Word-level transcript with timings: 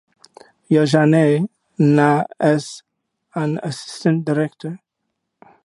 Ya 0.73 0.83
Jaane 0.91 1.45
Na 1.77 2.23
as 2.39 2.81
an 3.35 3.59
assistant 3.61 4.25
director. 4.25 4.79